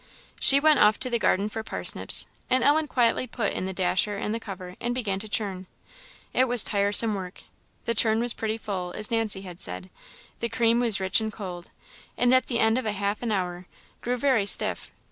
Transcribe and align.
She 0.39 0.59
went 0.59 0.79
off 0.79 0.99
to 1.01 1.11
the 1.11 1.19
garden 1.19 1.47
for 1.47 1.61
parsnips, 1.61 2.25
and 2.49 2.63
Ellen 2.63 2.87
quietly 2.87 3.27
put 3.27 3.53
in 3.53 3.67
the 3.67 3.71
dasher 3.71 4.17
and 4.17 4.33
the 4.33 4.39
cover, 4.39 4.75
and 4.81 4.95
began 4.95 5.19
to 5.19 5.29
churn. 5.29 5.67
It 6.33 6.47
was 6.47 6.63
tiresome 6.63 7.13
work. 7.13 7.43
The 7.85 7.93
churn 7.93 8.19
was 8.19 8.33
pretty 8.33 8.57
full, 8.57 8.93
as 8.93 9.11
Nancy 9.11 9.41
had 9.43 9.59
said; 9.59 9.91
the 10.39 10.49
cream 10.49 10.79
was 10.79 10.99
rich 10.99 11.21
and 11.21 11.31
cold, 11.31 11.69
and 12.17 12.33
at 12.33 12.47
the 12.47 12.57
end 12.57 12.79
of 12.79 12.85
half 12.85 13.21
an 13.21 13.31
hour 13.31 13.67
grew 14.01 14.17
very 14.17 14.47
stiff. 14.47 14.89